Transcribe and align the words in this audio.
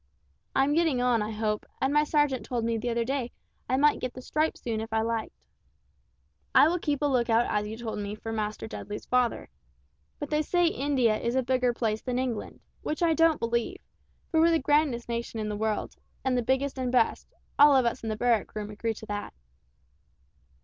I 0.55 0.63
am 0.63 0.73
getting 0.73 0.99
on, 0.99 1.21
I 1.21 1.29
hope, 1.29 1.63
and 1.79 1.93
my 1.93 2.03
sergeant 2.03 2.43
told 2.43 2.65
me 2.65 2.75
the 2.75 2.89
other 2.89 3.05
day 3.05 3.29
I 3.69 3.77
might 3.77 3.99
get 3.99 4.15
the 4.15 4.21
stripe 4.23 4.57
soon 4.57 4.81
if 4.81 4.91
I 4.91 5.01
liked. 5.03 5.31
I 6.55 6.67
will 6.67 6.79
keep 6.79 7.03
a 7.03 7.05
lookout 7.05 7.45
as 7.47 7.67
you 7.67 7.77
told 7.77 7.99
me 7.99 8.15
for 8.15 8.31
Master 8.31 8.65
Dudley's 8.67 9.05
father, 9.05 9.47
but 10.17 10.31
they 10.31 10.41
say 10.41 10.65
India 10.65 11.19
is 11.19 11.35
a 11.35 11.43
bigger 11.43 11.71
place 11.71 12.01
than 12.01 12.17
England, 12.17 12.61
which 12.81 13.03
I 13.03 13.13
don't 13.13 13.39
believe, 13.39 13.77
for 14.31 14.39
we're 14.39 14.49
the 14.49 14.57
grandest 14.57 15.07
nation 15.07 15.39
in 15.39 15.49
the 15.49 15.55
world, 15.55 15.95
and 16.25 16.35
the 16.35 16.41
biggest 16.41 16.79
and 16.79 16.87
the 16.87 16.91
best, 16.97 17.31
all 17.59 17.75
of 17.75 17.85
us 17.85 18.01
in 18.01 18.09
the 18.09 18.17
barrack 18.17 18.55
room 18.55 18.71
agree 18.71 18.95
to 18.95 19.05
that. 19.05 19.35